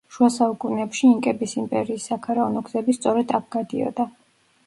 შუა 0.13 0.27
საუკუნეებში 0.35 1.03
ინკების 1.09 1.53
იმპერიის 1.63 2.07
საქარავნო 2.11 2.65
გზები 2.69 2.97
სწორედ 2.99 3.35
აქ 3.41 3.47
გადიოდა. 3.57 4.07